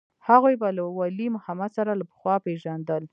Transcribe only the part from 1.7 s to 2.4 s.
سره له پخوا